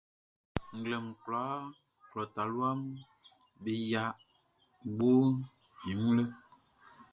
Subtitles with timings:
[0.77, 1.65] Nglɛmun kwlaaʼn,
[2.09, 2.81] klɔ taluaʼm
[3.61, 4.03] be yia
[4.97, 5.29] gboʼn
[5.89, 6.23] i wun lɛ.